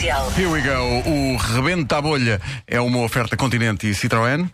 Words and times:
Comercial. 0.00 0.30
Here 0.34 0.48
we 0.48 0.62
go. 0.62 1.02
O 1.06 1.36
Rebenta 1.36 1.98
a 1.98 2.02
Bolha 2.02 2.40
é 2.66 2.80
uma 2.80 3.00
oferta 3.00 3.36
Continente 3.36 3.86
e 3.86 3.94
Citroën. 3.94 4.48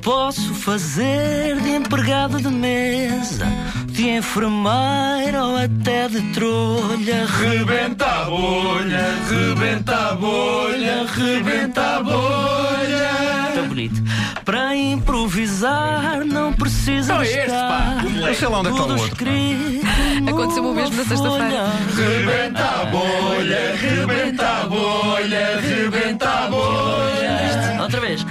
Posso 0.00 0.54
fazer 0.54 1.60
de 1.60 1.70
empregado 1.70 2.40
de 2.40 2.48
mesa, 2.48 3.46
de 3.86 4.08
enfermeira 4.08 5.44
ou 5.44 5.56
até 5.56 6.08
de 6.08 6.22
trolha. 6.32 7.26
Rebenta 7.26 8.06
a 8.06 8.24
bolha, 8.24 9.06
rebenta 9.28 9.96
a 9.96 10.14
bolha, 10.14 11.06
rebenta 11.06 11.96
a 11.96 12.02
bolha. 12.02 13.52
Tão 13.54 13.68
bonito. 13.68 14.02
Para 14.44 14.76
improvisar 14.76 16.24
não 16.24 16.52
precisa 16.52 17.14
Não 17.14 17.22
é 17.22 17.26
este, 17.26 17.50
pá. 17.50 17.87
Eu 18.26 18.34
sei 18.34 18.48
lá 18.48 18.60
onde 18.60 18.68
é 18.68 18.72
que 18.72 18.78
está 18.78 18.86
o 18.86 18.90
outro, 18.90 19.06
escrito 19.06 19.88
Aconteceu 20.28 20.64
o 20.64 20.74
mesmo 20.74 20.96
na 20.96 21.04
sexta-feira. 21.04 21.64
Rebenta 21.96 22.64
a 22.64 22.84
bolha, 22.86 23.76
rebenta 23.76 24.48
a 24.48 24.66
bolha, 24.66 25.60
rebenta 25.60 26.28
a 26.28 26.48
bolha. 26.48 27.82
Outra 27.82 28.00
vez. 28.00 28.26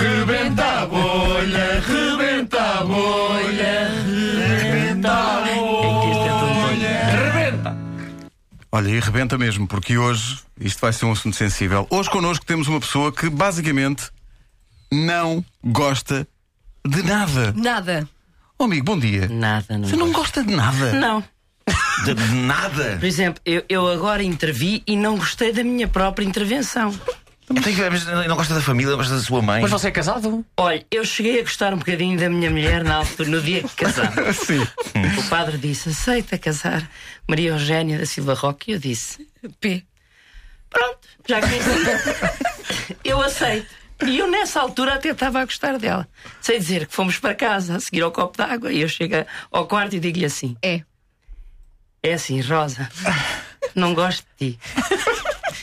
Rebenta 0.00 0.64
a 0.64 0.86
bolha, 0.86 1.82
rebenta 1.86 2.60
a 2.60 2.84
bolha, 2.84 3.90
rebenta 4.06 5.12
a 5.12 5.40
bolha. 5.40 7.04
Rebenta. 7.32 7.76
Olha, 8.70 8.88
e 8.88 9.00
rebenta 9.00 9.36
mesmo, 9.36 9.66
porque 9.66 9.98
hoje 9.98 10.38
isto 10.60 10.80
vai 10.80 10.92
ser 10.92 11.06
um 11.06 11.12
assunto 11.12 11.36
sensível. 11.36 11.86
Hoje 11.90 12.10
connosco 12.10 12.44
temos 12.44 12.68
uma 12.68 12.80
pessoa 12.80 13.10
que 13.10 13.28
basicamente 13.28 14.10
não 14.90 15.44
gosta 15.64 16.26
de 16.86 17.02
nada. 17.02 17.52
Nada. 17.56 18.08
Oh, 18.62 18.66
amigo, 18.66 18.84
bom 18.84 18.96
dia. 18.96 19.26
Nada, 19.26 19.76
não. 19.76 19.88
Você 19.88 19.96
não 19.96 20.12
gosto. 20.12 20.18
gosta 20.18 20.44
de 20.44 20.54
nada? 20.54 20.92
Não. 20.92 21.24
De 22.04 22.14
nada? 22.32 22.96
Por 22.96 23.04
exemplo, 23.04 23.42
eu, 23.44 23.64
eu 23.68 23.88
agora 23.88 24.22
intervi 24.22 24.84
e 24.86 24.94
não 24.96 25.16
gostei 25.16 25.52
da 25.52 25.64
minha 25.64 25.88
própria 25.88 26.24
intervenção. 26.24 26.94
Então, 27.50 27.90
mas 27.90 28.06
não 28.06 28.36
gosta 28.36 28.54
da 28.54 28.60
família, 28.60 28.92
não 28.92 28.98
gosta 28.98 29.16
da 29.16 29.20
sua 29.20 29.42
mãe. 29.42 29.62
Mas 29.62 29.70
você 29.72 29.88
é 29.88 29.90
casado? 29.90 30.46
Olha, 30.56 30.86
eu 30.92 31.04
cheguei 31.04 31.40
a 31.40 31.42
gostar 31.42 31.74
um 31.74 31.78
bocadinho 31.78 32.16
da 32.16 32.30
minha 32.30 32.52
mulher 32.52 32.84
na 32.84 32.98
altura, 32.98 33.30
no 33.30 33.42
dia 33.42 33.64
que 33.64 33.74
casámos. 33.74 34.36
Sim. 34.46 34.62
O 35.18 35.28
padre 35.28 35.58
disse: 35.58 35.88
aceita 35.88 36.38
casar 36.38 36.88
Maria 37.26 37.50
Eugénia 37.50 37.98
da 37.98 38.06
Silva 38.06 38.34
Roque. 38.34 38.70
E 38.70 38.74
eu 38.74 38.78
disse: 38.78 39.26
P. 39.58 39.82
pronto, 40.70 41.00
já 41.28 41.40
que 41.40 41.48
eu 43.02 43.20
aceito. 43.20 43.81
E 44.06 44.18
eu 44.18 44.26
nessa 44.30 44.60
altura 44.60 44.94
até 44.94 45.10
estava 45.10 45.40
a 45.40 45.44
gostar 45.44 45.78
dela. 45.78 46.06
Sei 46.40 46.58
dizer 46.58 46.86
que 46.86 46.94
fomos 46.94 47.18
para 47.18 47.34
casa 47.34 47.76
a 47.76 47.80
seguir 47.80 48.02
ao 48.02 48.10
copo 48.12 48.36
d'água 48.36 48.72
e 48.72 48.80
eu 48.80 48.88
chego 48.88 49.14
ao 49.50 49.66
quarto 49.66 49.94
e 49.96 50.00
digo-lhe 50.00 50.24
assim: 50.24 50.56
É. 50.62 50.82
é 52.02 52.12
assim, 52.14 52.40
Rosa, 52.40 52.88
não 53.74 53.94
gosto 53.94 54.24
de 54.40 54.52
ti. 54.52 54.58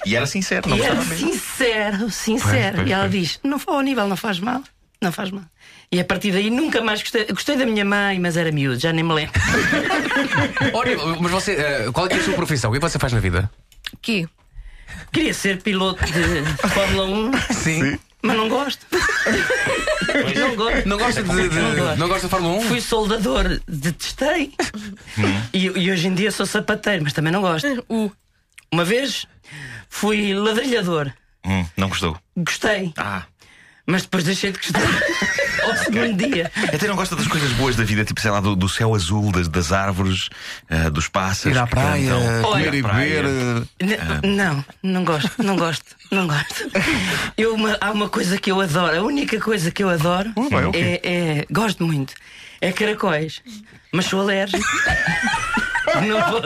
E 0.06 0.16
era 0.16 0.26
sincero, 0.26 0.70
não 0.70 0.78
E 0.78 0.82
era 0.82 0.96
gostava 0.96 1.16
mesmo. 1.16 1.32
sincero, 1.34 2.10
sincero. 2.12 2.54
Pois, 2.54 2.76
pois, 2.78 2.90
e 2.90 2.94
ela 2.94 3.10
pois. 3.10 3.12
diz: 3.12 3.40
Não 3.44 3.60
foi 3.60 3.74
ao 3.76 3.82
nível, 3.82 4.08
não 4.08 4.18
faz 4.18 4.40
mal. 4.40 4.62
Não 5.02 5.12
faz 5.14 5.32
mal. 5.32 5.44
E 5.92 6.00
a 6.00 6.04
partir 6.06 6.32
daí 6.32 6.50
nunca 6.50 6.82
mais 6.82 7.02
gostei. 7.02 7.26
Gostei 7.26 7.56
da 7.58 7.66
minha 7.66 7.86
mãe, 7.86 8.20
mas 8.20 8.36
era 8.38 8.52
miúdo, 8.52 8.80
já 8.80 8.92
nem 8.92 9.04
me 9.04 9.14
lembro. 9.14 9.34
Olha, 10.74 10.98
mas 11.20 11.32
você, 11.32 11.54
eh, 11.54 11.90
qual 11.94 12.08
é, 12.08 12.14
é 12.14 12.18
a 12.18 12.24
sua 12.24 12.34
profissão? 12.34 12.70
O 12.70 12.74
que 12.74 12.78
é 12.78 12.82
você 12.82 13.00
faz 13.00 13.14
na 13.14 13.20
vida? 13.20 13.50
Que? 14.02 14.28
Queria 15.12 15.34
ser 15.34 15.62
piloto 15.62 16.04
de 16.06 16.68
Fórmula 16.70 17.06
1, 17.06 17.32
Sim. 17.54 18.00
Mas 18.22 18.36
não 18.38 18.50
gosto. 18.50 18.86
Não 20.36 20.56
gosto. 20.56 20.88
Não 20.88 20.98
gosta 20.98 21.24
de, 21.24 21.50
de- 21.50 21.56
Não 21.60 21.76
gosto. 21.76 22.00
não 22.00 22.08
gosta 22.08 22.28
de 22.28 22.32
Fórmula 22.32 22.56
1? 22.58 22.62
Fui 22.64 22.82
soldador, 22.82 23.60
detestei. 23.68 24.54
E, 25.54 25.66
e 25.66 25.92
hoje 25.92 26.08
em 26.08 26.14
dia 26.14 26.32
sou 26.32 26.46
sapateiro, 26.46 27.04
mas 27.04 27.14
também 27.14 27.32
não 27.32 27.42
gosto. 27.42 27.86
O. 27.90 28.12
Uma 28.72 28.86
vez 28.86 29.26
fui 29.90 30.34
ladrilhador, 30.34 31.12
Hum, 31.46 31.66
não 31.76 31.90
gostou. 31.90 32.18
gostei, 32.38 32.94
Ah. 32.98 33.24
mas 33.86 34.04
depois 34.04 34.24
deixei 34.24 34.52
de 34.52 34.60
gostar. 34.60 34.82
Ao 35.64 35.76
segundo 35.78 36.14
dia. 36.28 36.52
Até 36.74 36.88
não 36.88 36.96
gosta 36.96 37.16
das 37.16 37.28
coisas 37.28 37.52
boas 37.54 37.76
da 37.76 37.84
vida, 37.84 38.04
tipo, 38.06 38.20
sei 38.22 38.32
lá, 38.32 38.40
do, 38.40 38.56
do 38.56 38.68
céu 38.70 38.94
azul, 38.96 39.32
das, 39.32 39.48
das 39.48 39.72
árvores, 39.72 40.30
ah, 40.70 40.90
dos 40.90 41.08
pássaros. 41.08 41.56
Ir 41.58 41.60
à 41.60 41.68
praia, 41.68 42.10
cantam. 42.12 42.42
comer 42.52 42.68
Olha, 42.70 42.76
e 42.78 42.82
praia. 42.82 43.24
beber. 43.24 43.66
eh, 43.80 43.86
N- 44.24 44.36
Não, 44.36 44.66
não 44.84 45.04
gosto, 45.04 45.32
não 45.44 45.56
gosto, 45.56 45.96
não 46.12 46.28
gosto. 46.28 46.70
Eu, 47.38 47.54
uma- 47.56 47.78
há 47.82 47.92
uma 47.92 48.10
coisa 48.10 48.38
que 48.38 48.52
eu 48.52 48.60
adoro, 48.62 48.98
a 49.00 49.02
única 49.04 49.40
coisa 49.40 49.72
que 49.72 49.84
eu 49.84 49.90
adoro 49.90 50.32
Hum, 50.38 50.50
vai, 50.50 50.66
o 50.66 50.72
quê? 50.72 51.00
é, 51.04 51.40
é- 51.42 51.46
Gosto 51.52 51.86
muito. 51.86 52.14
É 52.62 52.72
caracóis. 52.72 53.42
Mas 53.92 54.06
sou 54.06 54.22
alérgico. 54.22 54.64
não 56.08 56.20
vou, 56.32 56.42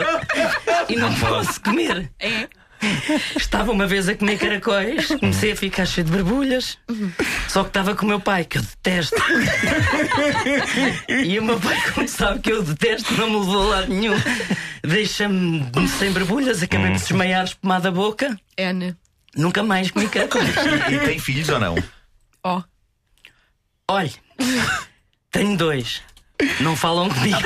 e 0.88 0.96
não 0.96 1.14
posso 1.14 1.60
comer. 1.60 2.10
É. 2.20 2.48
Estava 3.36 3.72
uma 3.72 3.86
vez 3.86 4.08
a 4.08 4.14
comer 4.14 4.38
caracóis, 4.38 5.08
comecei 5.08 5.52
a 5.52 5.56
ficar 5.56 5.86
cheio 5.86 6.06
de 6.06 6.12
borbulhas. 6.12 6.78
Só 7.48 7.62
que 7.62 7.70
estava 7.70 7.94
com 7.94 8.04
o 8.04 8.08
meu 8.08 8.20
pai, 8.20 8.44
que 8.44 8.58
eu 8.58 8.62
detesto. 8.62 9.16
E 11.08 11.38
o 11.38 11.42
meu 11.44 11.58
pai, 11.60 11.76
como 11.92 12.08
sabe 12.08 12.40
que 12.40 12.52
eu 12.52 12.62
detesto, 12.62 13.14
não 13.14 13.28
me 13.30 13.38
levou 13.38 13.62
a 13.62 13.76
lado 13.76 13.88
nenhum. 13.88 14.14
Deixa-me 14.82 15.64
sem 15.98 16.12
borbulhas, 16.12 16.62
acabei 16.62 16.92
de 16.92 16.98
desmaiar, 16.98 17.44
espumar 17.44 17.80
da 17.80 17.90
boca. 17.90 18.38
N. 18.56 18.94
Nunca 19.36 19.62
mais 19.62 19.90
comi 19.90 20.08
caracóis. 20.08 20.48
E 20.90 20.98
tem 21.06 21.18
filhos 21.18 21.48
ou 21.48 21.58
não? 21.58 21.74
O. 22.44 22.62
Olha, 23.88 24.10
tenho 25.30 25.56
dois. 25.56 26.02
Não 26.60 26.76
falam 26.76 27.08
comigo. 27.08 27.38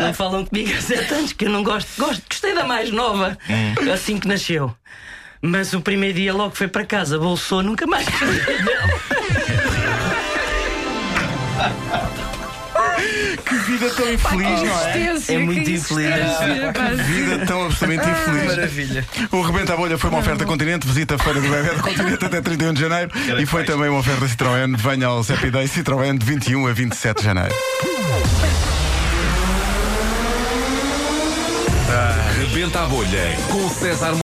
Não 0.00 0.14
falam 0.14 0.44
comigo 0.44 0.72
há 0.76 0.80
sete 0.80 1.14
anos, 1.14 1.32
que 1.32 1.44
eu 1.44 1.50
não 1.50 1.62
gosto. 1.62 1.88
gosto. 1.98 2.22
Gostei 2.28 2.54
da 2.54 2.64
mais 2.64 2.90
nova, 2.90 3.36
assim 3.92 4.18
que 4.18 4.26
nasceu. 4.26 4.74
Mas 5.42 5.72
o 5.74 5.80
primeiro 5.80 6.16
dia 6.16 6.32
logo 6.32 6.56
foi 6.56 6.68
para 6.68 6.84
casa, 6.84 7.18
bolsou, 7.18 7.62
nunca 7.62 7.86
mais. 7.86 8.06
Que 13.44 13.54
vida 13.54 13.90
tão 13.90 14.12
infeliz, 14.12 14.62
não 14.62 14.80
é? 14.80 15.34
É 15.34 15.38
muito 15.38 15.64
que 15.64 15.72
infeliz. 15.72 16.10
pá. 16.74 17.02
Vida 17.04 17.46
tão 17.46 17.64
absolutamente 17.66 18.10
infeliz. 18.10 18.56
Maravilha. 18.56 19.06
O 19.30 19.42
Rebenta 19.42 19.74
a 19.74 19.76
Bolha 19.76 19.98
foi 19.98 20.10
uma 20.10 20.18
oferta 20.20 20.44
Continente, 20.44 20.86
visita 20.86 21.16
a 21.16 21.18
Feira 21.18 21.40
do 21.40 21.48
Bebé 21.48 21.74
do 21.74 21.82
Continente 21.82 22.24
até 22.24 22.40
31 22.40 22.72
de 22.72 22.80
janeiro 22.80 23.10
e 23.38 23.46
foi 23.46 23.64
também 23.64 23.88
uma 23.88 24.00
oferta 24.00 24.26
Citroën. 24.26 24.76
Venha 24.76 25.06
ao 25.08 25.20
Happy 25.20 25.50
Day 25.50 25.66
Citroën 25.66 26.16
de 26.16 26.24
21 26.24 26.66
a 26.66 26.72
27 26.72 27.18
de 27.18 27.24
janeiro. 27.24 27.54
Rebenta 32.38 32.80
a 32.80 32.86
bolha 32.86 33.36
com 33.50 33.68
César 33.68 34.12